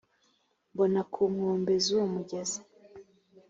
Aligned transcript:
mbona 0.73 1.01
ku 1.13 1.21
nkombe 1.33 1.73
z’uwo 1.83 2.05
mugezi 2.13 2.59